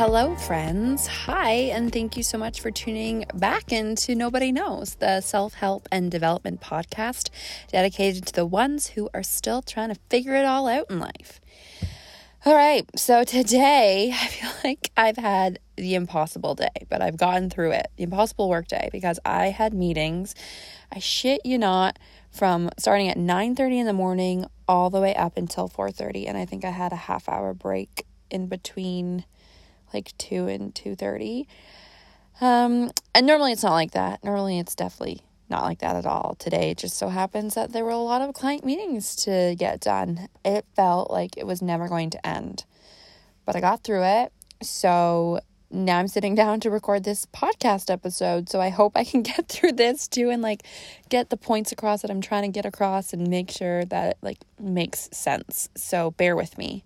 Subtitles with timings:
[0.00, 1.06] Hello, friends.
[1.06, 5.86] Hi, and thank you so much for tuning back into Nobody Knows, the self help
[5.92, 7.28] and development podcast
[7.70, 11.42] dedicated to the ones who are still trying to figure it all out in life.
[12.46, 17.50] All right, so today I feel like I've had the impossible day, but I've gotten
[17.50, 17.88] through it.
[17.96, 20.34] The impossible work day because I had meetings.
[20.90, 21.98] I shit you not
[22.30, 26.46] from starting at 9:30 in the morning all the way up until 4:30 and I
[26.46, 29.26] think I had a half hour break in between
[29.92, 31.46] like 2 and 2:30.
[32.40, 34.24] Um and normally it's not like that.
[34.24, 36.36] Normally it's definitely not like that at all.
[36.38, 39.80] Today, it just so happens that there were a lot of client meetings to get
[39.80, 40.28] done.
[40.44, 42.64] It felt like it was never going to end,
[43.44, 44.32] but I got through it.
[44.62, 45.40] So
[45.70, 48.48] now I'm sitting down to record this podcast episode.
[48.48, 50.62] So I hope I can get through this too and like
[51.08, 54.18] get the points across that I'm trying to get across and make sure that it
[54.22, 55.68] like makes sense.
[55.74, 56.84] So bear with me.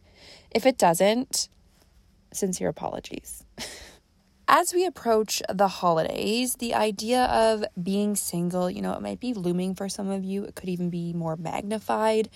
[0.51, 1.49] If it doesn't,
[2.37, 3.45] sincere apologies.
[4.47, 9.33] As we approach the holidays, the idea of being single, you know, it might be
[9.33, 10.45] looming for some of you.
[10.45, 12.29] It could even be more magnified.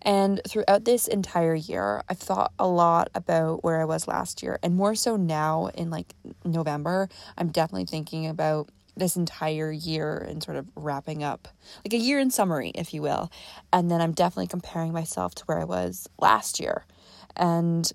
[0.00, 4.58] And throughout this entire year, I've thought a lot about where I was last year,
[4.62, 10.42] and more so now in like November, I'm definitely thinking about this entire year and
[10.42, 11.48] sort of wrapping up
[11.84, 13.30] like a year in summary, if you will.
[13.72, 16.84] And then I'm definitely comparing myself to where I was last year.
[17.36, 17.90] And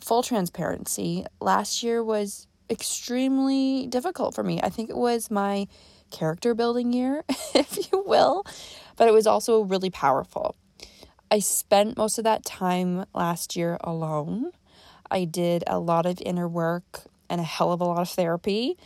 [0.00, 4.60] full transparency, last year was extremely difficult for me.
[4.62, 5.68] I think it was my
[6.10, 8.44] character building year, if you will,
[8.96, 10.56] but it was also really powerful.
[11.30, 14.52] I spent most of that time last year alone.
[15.10, 18.76] I did a lot of inner work and a hell of a lot of therapy,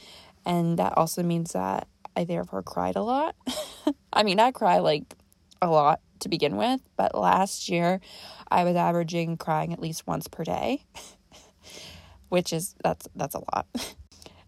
[0.46, 1.86] and that also means that
[2.16, 3.36] I therefore cried a lot.
[4.12, 5.14] I mean, I cry like
[5.62, 8.00] a lot to begin with, but last year
[8.50, 10.84] I was averaging crying at least once per day.
[12.30, 13.66] which is that's that's a lot.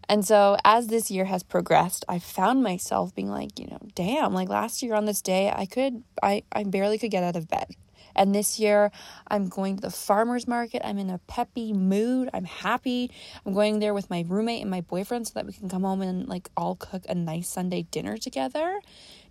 [0.09, 4.33] And so as this year has progressed, I found myself being like, you know, damn,
[4.33, 7.47] like last year on this day, I could I I barely could get out of
[7.47, 7.67] bed.
[8.13, 8.91] And this year,
[9.29, 10.81] I'm going to the farmer's market.
[10.85, 12.29] I'm in a peppy mood.
[12.33, 13.11] I'm happy.
[13.45, 16.01] I'm going there with my roommate and my boyfriend so that we can come home
[16.01, 18.81] and like all cook a nice Sunday dinner together.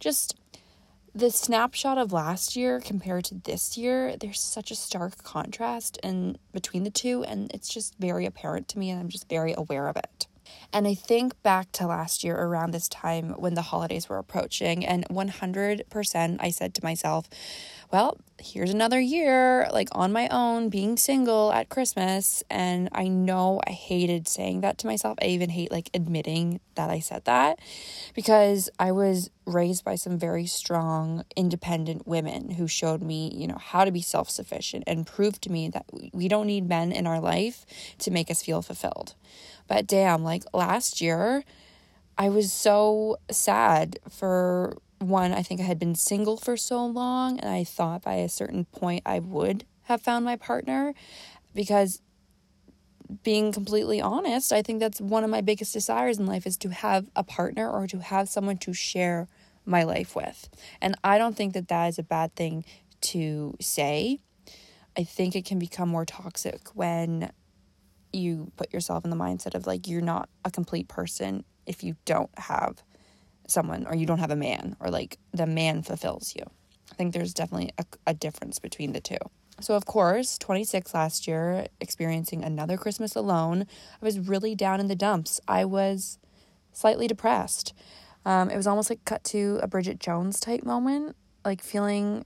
[0.01, 0.37] Just
[1.15, 6.39] the snapshot of last year compared to this year, there's such a stark contrast in
[6.53, 9.89] between the two, and it's just very apparent to me, and I'm just very aware
[9.89, 10.27] of it.
[10.73, 14.87] And I think back to last year around this time when the holidays were approaching,
[14.87, 17.29] and 100% I said to myself,
[17.93, 22.43] well, here's another year, like on my own, being single at Christmas.
[22.49, 25.19] And I know I hated saying that to myself.
[25.21, 27.59] I even hate like admitting that I said that
[28.15, 33.59] because I was raised by some very strong, independent women who showed me, you know,
[33.59, 37.07] how to be self sufficient and proved to me that we don't need men in
[37.07, 37.67] our life
[37.99, 39.15] to make us feel fulfilled.
[39.69, 41.45] But damn, like last year,
[42.17, 47.39] I was so sad for one, I think I had been single for so long,
[47.39, 50.95] and I thought by a certain point I would have found my partner
[51.55, 52.01] because
[53.23, 56.71] being completely honest, I think that's one of my biggest desires in life is to
[56.71, 59.29] have a partner or to have someone to share
[59.65, 60.49] my life with.
[60.81, 62.65] And I don't think that that is a bad thing
[63.03, 64.21] to say.
[64.97, 67.31] I think it can become more toxic when
[68.13, 71.97] you put yourself in the mindset of like you're not a complete person if you
[72.05, 72.83] don't have
[73.49, 76.45] someone or you don't have a man or like the man fulfills you.
[76.91, 79.19] I think there's definitely a, a difference between the two.
[79.61, 83.67] So, of course, 26 last year, experiencing another Christmas alone,
[84.01, 85.41] I was really down in the dumps.
[85.47, 86.19] I was
[86.73, 87.73] slightly depressed.
[88.25, 92.25] Um, it was almost like cut to a Bridget Jones type moment, like feeling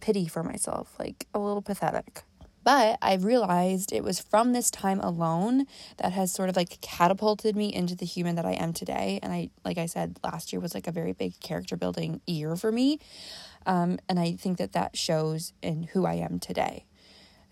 [0.00, 2.22] pity for myself, like a little pathetic.
[2.66, 5.66] But I realized it was from this time alone
[5.98, 9.20] that has sort of like catapulted me into the human that I am today.
[9.22, 12.56] And I, like I said, last year was like a very big character building year
[12.56, 12.98] for me.
[13.66, 16.86] Um, and I think that that shows in who I am today.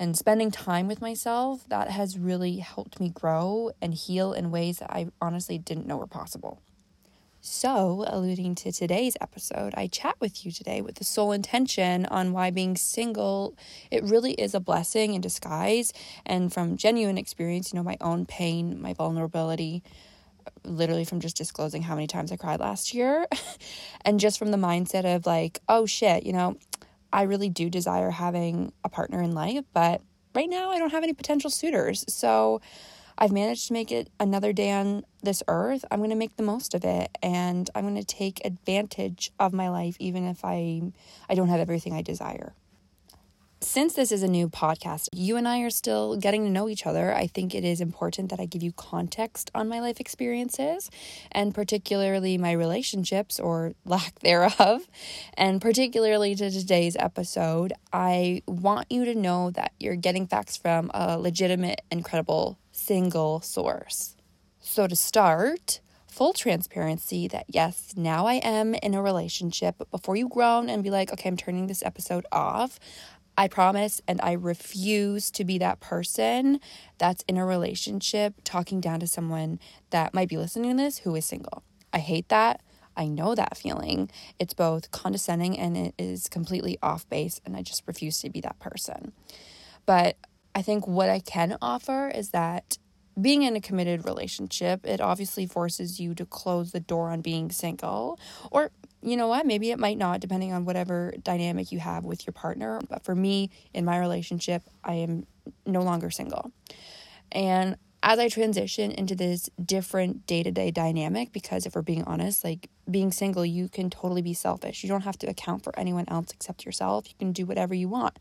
[0.01, 4.81] And spending time with myself, that has really helped me grow and heal in ways
[4.81, 6.61] that I honestly didn't know were possible.
[7.47, 12.33] So, alluding to today's episode, I chat with you today with the sole intention on
[12.33, 13.55] why being single,
[13.91, 15.93] it really is a blessing in disguise.
[16.25, 19.83] And from genuine experience, you know, my own pain, my vulnerability,
[20.65, 23.27] literally from just disclosing how many times I cried last year,
[24.07, 26.57] and just from the mindset of like, oh shit, you know,
[27.13, 30.01] I really do desire having a partner in life, but
[30.35, 32.07] right now I don't have any potential suitors.
[32.09, 32.63] So,
[33.17, 35.85] I've managed to make it another day on this earth.
[35.91, 39.53] I'm going to make the most of it and I'm going to take advantage of
[39.53, 40.83] my life even if I
[41.29, 42.55] I don't have everything I desire.
[43.61, 46.87] since this is a new podcast, you and I are still getting to know each
[46.87, 47.15] other.
[47.15, 50.91] I think it is important that I give you context on my life experiences
[51.33, 54.83] and particularly my relationships or lack thereof.
[55.35, 60.91] And particularly to today's episode, I want you to know that you're getting facts from
[60.93, 64.17] a legitimate and credible single source.
[64.61, 69.77] So, to start, full transparency that yes, now I am in a relationship.
[69.79, 72.79] But before you groan and be like, okay, I'm turning this episode off,
[73.37, 76.61] I promise and I refuse to be that person
[76.99, 79.59] that's in a relationship talking down to someone
[79.91, 81.65] that might be listening to this who is single.
[81.93, 82.61] I hate that.
[82.97, 84.11] I know that feeling.
[84.39, 88.41] It's both condescending and it is completely off base, and I just refuse to be
[88.43, 89.13] that person.
[89.85, 90.17] But
[90.55, 92.79] I think what I can offer is that
[93.21, 97.51] being in a committed relationship, it obviously forces you to close the door on being
[97.51, 98.19] single.
[98.51, 98.71] Or,
[99.03, 102.33] you know what, maybe it might not, depending on whatever dynamic you have with your
[102.33, 102.81] partner.
[102.89, 105.27] But for me, in my relationship, I am
[105.67, 106.51] no longer single.
[107.31, 112.05] And as I transition into this different day to day dynamic, because if we're being
[112.05, 114.83] honest, like being single, you can totally be selfish.
[114.83, 117.09] You don't have to account for anyone else except yourself.
[117.09, 118.19] You can do whatever you want.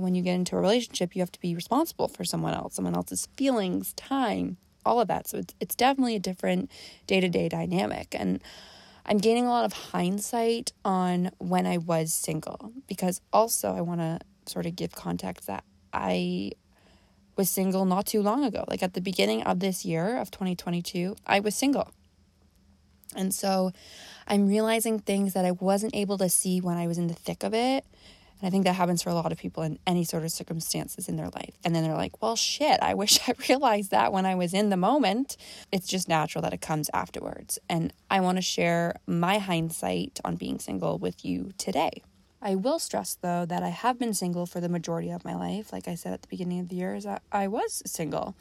[0.00, 2.94] When you get into a relationship, you have to be responsible for someone else, someone
[2.94, 5.28] else's feelings, time, all of that.
[5.28, 6.70] So it's, it's definitely a different
[7.06, 8.14] day to day dynamic.
[8.18, 8.42] And
[9.06, 14.00] I'm gaining a lot of hindsight on when I was single because also I want
[14.00, 16.52] to sort of give context that I
[17.36, 18.64] was single not too long ago.
[18.68, 21.92] Like at the beginning of this year of 2022, I was single.
[23.16, 23.72] And so
[24.28, 27.42] I'm realizing things that I wasn't able to see when I was in the thick
[27.42, 27.84] of it
[28.40, 31.08] and I think that happens for a lot of people in any sort of circumstances
[31.08, 31.54] in their life.
[31.62, 34.70] And then they're like, well, shit, I wish I realized that when I was in
[34.70, 35.36] the moment.
[35.70, 37.58] It's just natural that it comes afterwards.
[37.68, 42.02] And I want to share my hindsight on being single with you today.
[42.42, 45.72] I will stress though that I have been single for the majority of my life.
[45.72, 48.34] Like I said at the beginning of the year, is I, I was single.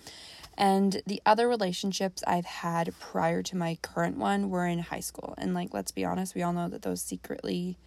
[0.57, 5.33] And the other relationships I've had prior to my current one were in high school.
[5.37, 7.77] And like let's be honest, we all know that those secretly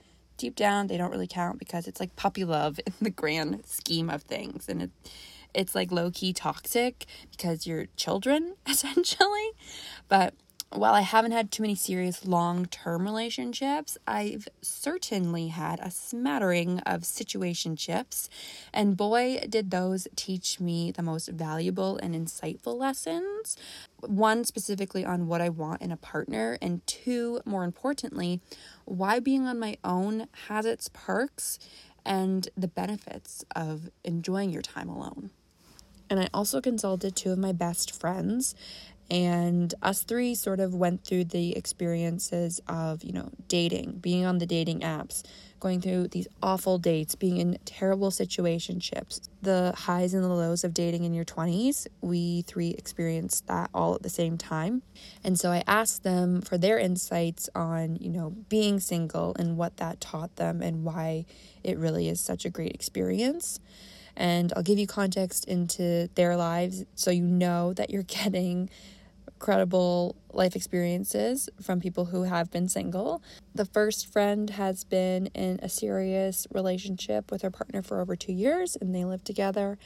[0.42, 4.10] deep down they don't really count because it's like puppy love in the grand scheme
[4.10, 4.68] of things.
[4.68, 4.90] And it
[5.54, 9.50] it's like low key toxic because you're children essentially.
[10.08, 10.34] But
[10.74, 16.78] while I haven't had too many serious long term relationships, I've certainly had a smattering
[16.80, 18.28] of situationships,
[18.72, 23.56] and boy, did those teach me the most valuable and insightful lessons.
[24.00, 28.40] One, specifically on what I want in a partner, and two, more importantly,
[28.84, 31.58] why being on my own has its perks
[32.04, 35.30] and the benefits of enjoying your time alone.
[36.12, 38.54] And I also consulted two of my best friends
[39.10, 44.38] and us three sort of went through the experiences of you know dating being on
[44.38, 45.22] the dating apps
[45.60, 50.74] going through these awful dates being in terrible situationships the highs and the lows of
[50.74, 54.82] dating in your 20s we three experienced that all at the same time.
[55.24, 59.76] And so i asked them for their insights on you know being single and what
[59.76, 61.26] that taught them and why
[61.62, 63.60] it really is such a great experience
[64.16, 68.70] and I'll give you context into their lives so you know that you're getting
[69.42, 73.20] credible life experiences from people who have been single.
[73.56, 78.32] The first friend has been in a serious relationship with her partner for over two
[78.32, 79.78] years and they live together.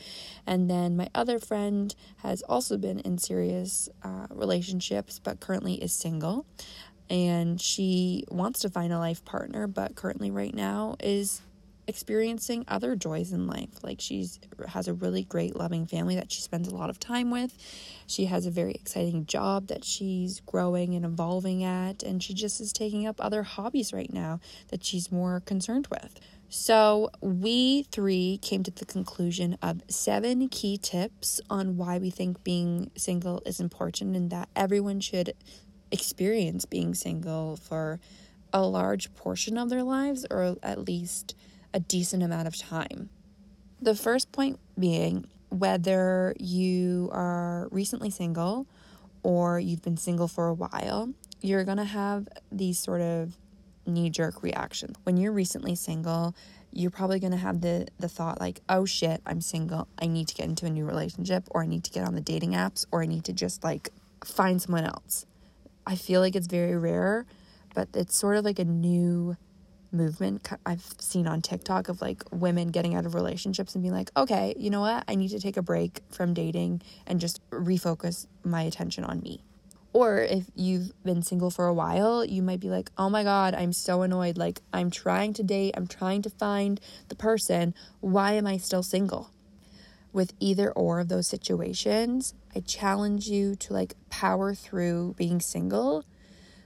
[0.46, 5.94] And then my other friend has also been in serious uh, relationships but currently is
[5.94, 6.44] single.
[7.08, 11.40] And she wants to find a life partner, but currently, right now, is
[11.88, 13.82] experiencing other joys in life.
[13.82, 14.38] Like she's
[14.68, 17.56] has a really great loving family that she spends a lot of time with.
[18.06, 22.60] She has a very exciting job that she's growing and evolving at and she just
[22.60, 26.18] is taking up other hobbies right now that she's more concerned with.
[26.48, 32.44] So, we three came to the conclusion of seven key tips on why we think
[32.44, 35.34] being single is important and that everyone should
[35.90, 37.98] experience being single for
[38.52, 41.34] a large portion of their lives or at least
[41.74, 43.10] a decent amount of time.
[43.80, 48.66] The first point being whether you are recently single
[49.22, 53.36] or you've been single for a while, you're going to have these sort of
[53.86, 54.96] knee jerk reactions.
[55.04, 56.34] When you're recently single,
[56.72, 59.88] you're probably going to have the the thought like, "Oh shit, I'm single.
[59.98, 62.20] I need to get into a new relationship or I need to get on the
[62.20, 63.90] dating apps or I need to just like
[64.24, 65.26] find someone else."
[65.86, 67.26] I feel like it's very rare,
[67.74, 69.36] but it's sort of like a new
[69.96, 74.10] movement I've seen on TikTok of like women getting out of relationships and being like,
[74.16, 75.04] okay, you know what?
[75.08, 79.42] I need to take a break from dating and just refocus my attention on me.
[79.92, 83.54] Or if you've been single for a while, you might be like, oh my God,
[83.54, 84.36] I'm so annoyed.
[84.36, 87.74] Like, I'm trying to date, I'm trying to find the person.
[88.00, 89.30] Why am I still single?
[90.12, 96.04] With either or of those situations, I challenge you to like power through being single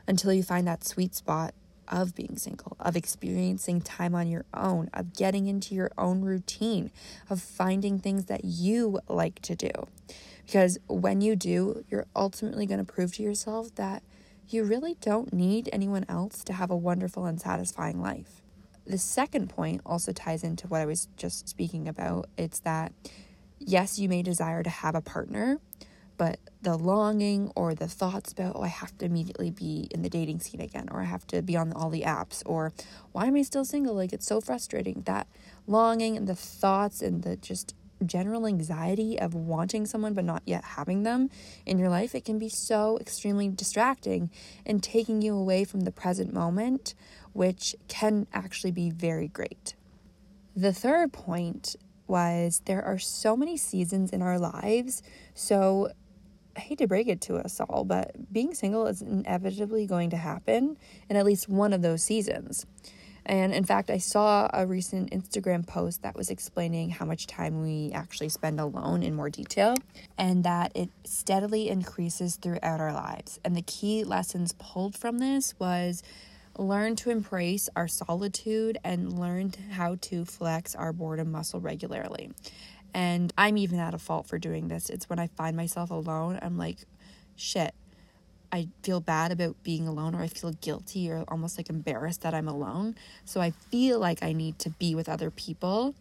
[0.09, 1.55] until you find that sweet spot
[1.91, 6.91] of being single, of experiencing time on your own, of getting into your own routine,
[7.29, 9.71] of finding things that you like to do.
[10.47, 14.03] Because when you do, you're ultimately going to prove to yourself that
[14.49, 18.41] you really don't need anyone else to have a wonderful and satisfying life.
[18.87, 22.29] The second point also ties into what I was just speaking about.
[22.37, 22.93] It's that
[23.59, 25.61] yes, you may desire to have a partner,
[26.17, 30.11] but the longing or the thoughts about, oh, I have to immediately be in the
[30.11, 32.73] dating scene again, or I have to be on all the apps, or
[33.13, 33.95] why am I still single?
[33.95, 35.03] Like, it's so frustrating.
[35.07, 35.27] That
[35.67, 37.75] longing and the thoughts and the just
[38.05, 41.29] general anxiety of wanting someone but not yet having them
[41.67, 44.31] in your life, it can be so extremely distracting
[44.65, 46.95] and taking you away from the present moment,
[47.33, 49.75] which can actually be very great.
[50.57, 51.77] The third point
[52.07, 55.03] was there are so many seasons in our lives.
[55.33, 55.93] So
[56.61, 60.19] I hate to break it to us all, but being single is inevitably going to
[60.19, 60.77] happen
[61.09, 62.67] in at least one of those seasons.
[63.25, 67.63] And in fact, I saw a recent Instagram post that was explaining how much time
[67.63, 69.75] we actually spend alone in more detail
[70.19, 73.41] and that it steadily increases throughout our lives.
[73.43, 76.03] And the key lessons pulled from this was
[76.59, 82.31] learn to embrace our solitude and learn how to flex our boredom muscle regularly.
[82.93, 84.91] And I'm even at a fault for doing this.
[84.91, 86.79] It's when I find myself alone, I'm like,
[87.37, 87.75] shit,
[88.53, 92.35] I feel bad about being alone, or I feel guilty or almost like embarrassed that
[92.35, 92.97] I'm alone.
[93.25, 95.95] So I feel like I need to be with other people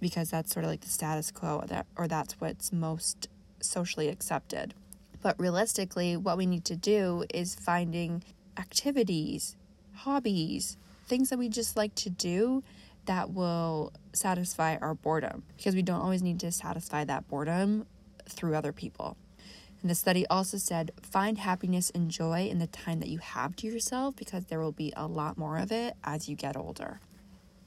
[0.00, 3.28] because that's sort of like the status quo, that, or that's what's most
[3.60, 4.74] socially accepted.
[5.22, 8.22] But realistically, what we need to do is finding
[8.56, 9.56] activities,
[9.94, 12.62] hobbies, things that we just like to do
[13.06, 17.86] that will satisfy our boredom because we don't always need to satisfy that boredom
[18.28, 19.16] through other people.
[19.82, 23.56] And the study also said find happiness and joy in the time that you have
[23.56, 27.00] to yourself because there will be a lot more of it as you get older.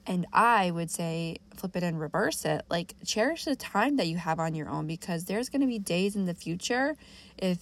[0.05, 2.63] And I would say flip it and reverse it.
[2.69, 5.79] Like cherish the time that you have on your own because there's going to be
[5.79, 6.96] days in the future
[7.38, 7.60] if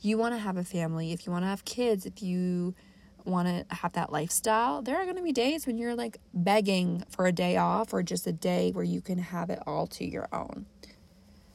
[0.00, 2.74] you want to have a family, if you want to have kids, if you
[3.26, 7.04] want to have that lifestyle, there are going to be days when you're like begging
[7.08, 10.04] for a day off or just a day where you can have it all to
[10.04, 10.66] your own.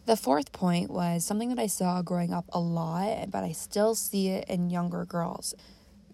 [0.05, 3.95] The fourth point was something that I saw growing up a lot, but I still
[3.95, 5.55] see it in younger girls.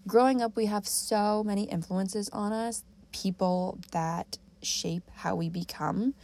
[0.06, 6.14] Growing up, we have so many influences on us, people that shape how we become,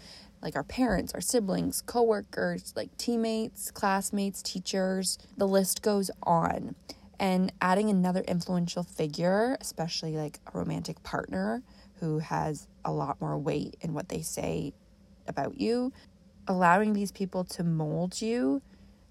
[0.40, 5.18] like our parents, our siblings, coworkers, like teammates, classmates, teachers.
[5.36, 6.74] The list goes on
[7.18, 11.62] and adding another influential figure, especially like a romantic partner
[12.00, 14.72] who has a lot more weight in what they say
[15.26, 15.92] about you,
[16.46, 18.62] allowing these people to mold you,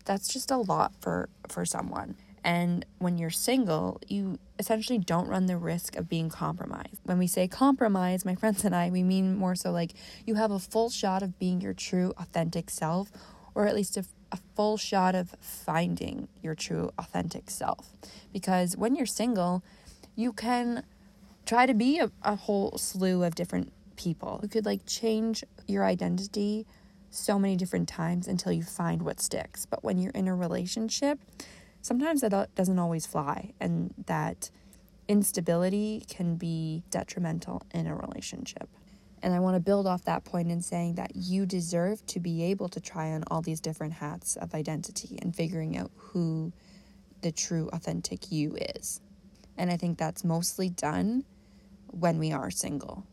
[0.05, 2.15] that's just a lot for for someone.
[2.43, 7.01] And when you're single, you essentially don't run the risk of being compromised.
[7.03, 9.93] When we say compromise, my friends and I, we mean more so like
[10.25, 13.11] you have a full shot of being your true authentic self
[13.53, 17.89] or at least a a full shot of finding your true authentic self.
[18.33, 19.63] Because when you're single,
[20.15, 20.83] you can
[21.45, 24.39] try to be a, a whole slew of different people.
[24.43, 26.65] You could like change your identity
[27.09, 29.65] so many different times until you find what sticks.
[29.65, 31.19] But when you're in a relationship,
[31.81, 34.51] sometimes that doesn't always fly, and that
[35.07, 38.69] instability can be detrimental in a relationship.
[39.23, 42.43] And I want to build off that point in saying that you deserve to be
[42.43, 46.53] able to try on all these different hats of identity and figuring out who
[47.21, 49.01] the true, authentic you is.
[49.57, 51.25] And I think that's mostly done
[51.87, 53.05] when we are single.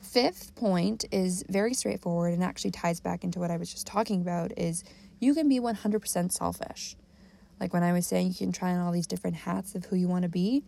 [0.00, 4.20] Fifth point is very straightforward and actually ties back into what I was just talking
[4.20, 4.84] about is
[5.18, 6.96] you can be 100% selfish.
[7.58, 9.96] Like when I was saying you can try on all these different hats of who
[9.96, 10.62] you want to be,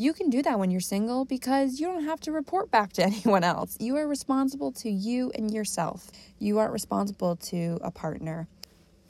[0.00, 3.02] you can do that when you're single because you don't have to report back to
[3.10, 3.76] anyone else.
[3.78, 6.10] You are responsible to you and yourself.
[6.38, 8.48] You aren't responsible to a partner.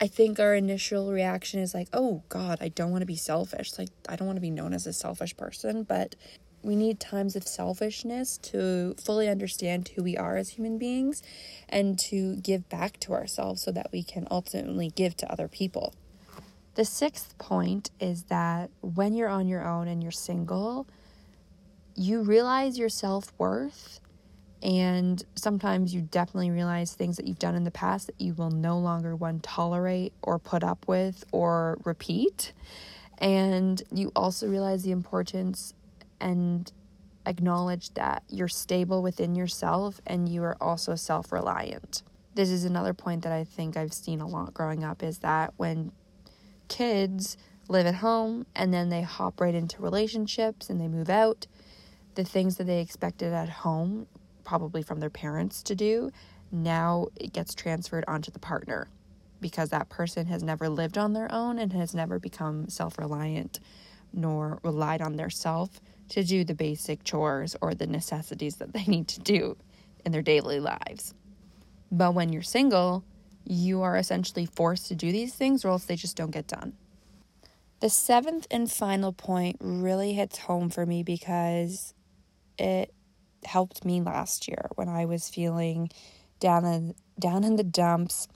[0.01, 3.79] I think our initial reaction is like, oh God, I don't want to be selfish.
[3.79, 6.17] Like, I don't want to be known as a selfish person, but
[6.63, 11.23] we need times of selfishness to fully understand who we are as human beings
[11.69, 15.95] and to give back to ourselves so that we can ultimately give to other people.
[16.75, 20.87] The sixth point is that when you're on your own and you're single,
[21.97, 24.01] you realize your self worth.
[24.63, 28.51] And sometimes you definitely realize things that you've done in the past that you will
[28.51, 32.53] no longer one tolerate or put up with or repeat.
[33.19, 35.73] And you also realize the importance
[36.21, 36.71] and
[37.27, 42.03] acknowledge that you're stable within yourself and you are also self reliant.
[42.35, 45.55] This is another point that I think I've seen a lot growing up is that
[45.57, 45.93] when
[46.71, 47.37] kids
[47.69, 51.47] live at home and then they hop right into relationships and they move out,
[52.15, 54.07] the things that they expected at home,
[54.45, 56.11] probably from their parents to do,
[56.51, 58.89] now it gets transferred onto the partner
[59.41, 63.61] because that person has never lived on their own and has never become self reliant
[64.13, 68.85] nor relied on their self to do the basic chores or the necessities that they
[68.85, 69.57] need to do
[70.05, 71.15] in their daily lives.
[71.93, 73.05] But when you're single,
[73.45, 76.75] you are essentially forced to do these things or else they just don't get done.
[77.81, 81.95] The seventh and final point really hits home for me because
[82.59, 82.93] it
[83.45, 85.91] helped me last year when I was feeling
[86.41, 88.29] down in, down in the dumps.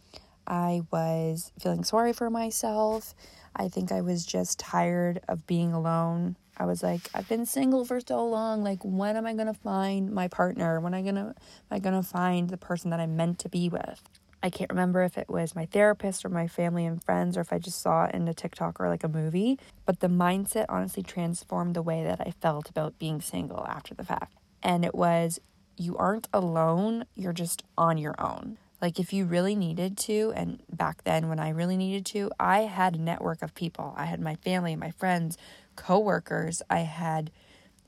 [0.47, 3.15] I was feeling sorry for myself.
[3.57, 6.37] I think I was just tired of being alone.
[6.57, 8.63] I was like, I've been single for so long.
[8.63, 10.81] Like, when am I gonna find my partner?
[10.81, 11.35] When am I gonna am
[11.71, 14.03] I gonna find the person that I'm meant to be with?
[14.45, 17.51] I can't remember if it was my therapist or my family and friends or if
[17.51, 19.59] I just saw it in a TikTok or like a movie.
[19.87, 24.05] But the mindset honestly transformed the way that I felt about being single after the
[24.05, 24.37] fact.
[24.63, 25.41] And it was
[25.79, 28.59] you aren't alone, you're just on your own.
[28.83, 32.65] Like if you really needed to, and back then when I really needed to, I
[32.65, 33.95] had a network of people.
[33.97, 35.39] I had my family, my friends,
[35.75, 36.61] coworkers.
[36.69, 37.31] I had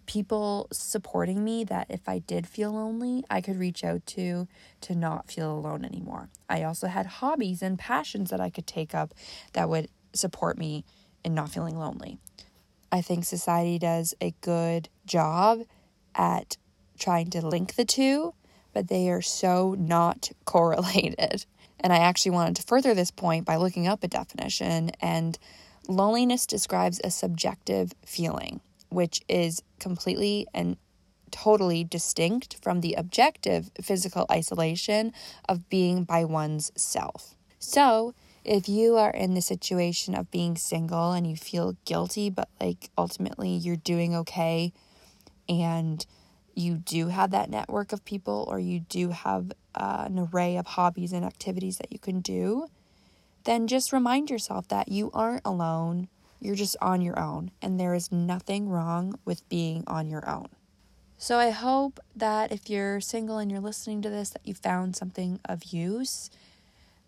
[0.07, 4.49] people supporting me that if I did feel lonely, I could reach out to
[4.83, 6.29] to not feel alone anymore.
[6.49, 9.15] I also had hobbies and passions that I could take up
[9.53, 10.85] that would support me
[11.25, 12.19] in not feeling lonely.
[12.91, 15.61] I think society does a good job
[16.15, 16.57] at
[16.99, 18.35] trying to link the two,
[18.73, 21.45] but they are so not correlated.
[21.81, 25.39] And I actually wanted to further this point by looking up a definition and
[25.89, 30.77] loneliness describes a subjective feeling which is completely and
[31.31, 35.13] totally distinct from the objective physical isolation
[35.49, 37.35] of being by one's self.
[37.59, 42.49] So, if you are in the situation of being single and you feel guilty, but
[42.61, 44.73] like ultimately you're doing okay
[45.49, 46.07] and
[46.55, 50.67] you do have that network of people or you do have uh, an array of
[50.67, 52.67] hobbies and activities that you can do,
[53.45, 56.09] then just remind yourself that you aren't alone.
[56.47, 60.47] You're just on your own, and there is nothing wrong with being on your own.
[61.19, 64.95] So I hope that if you're single and you're listening to this, that you found
[64.95, 66.31] something of use.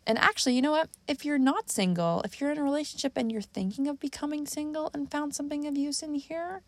[0.09, 0.89] And actually, you know what?
[1.07, 4.91] If you're not single, if you're in a relationship and you're thinking of becoming single
[4.93, 6.63] and found something of use in here,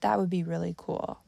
[0.00, 1.20] that would be really cool.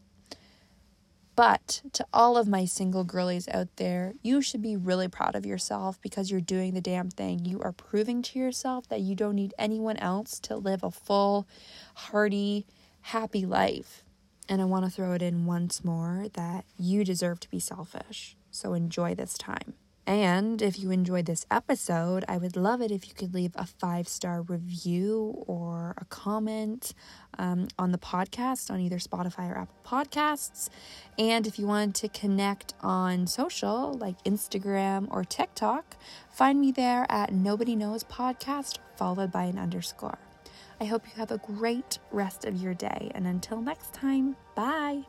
[1.37, 5.45] But to all of my single girlies out there, you should be really proud of
[5.45, 7.45] yourself because you're doing the damn thing.
[7.45, 11.49] You are proving to yourself that you don't need anyone else to live a full,
[11.95, 12.67] hearty,
[13.01, 14.05] happy life.
[14.49, 18.37] And I want to throw it in once more that you deserve to be selfish.
[18.51, 19.75] So enjoy this time.
[20.07, 23.65] And if you enjoyed this episode, I would love it if you could leave a
[23.65, 26.93] five star review or a comment
[27.39, 30.69] um, on the podcast on either Spotify or Apple Podcasts.
[31.19, 35.97] And if you want to connect on social like Instagram or TikTok,
[36.31, 40.19] find me there at Nobody Knows Podcast, followed by an underscore.
[40.81, 43.11] I hope you have a great rest of your day.
[43.15, 45.05] And until next time, bye.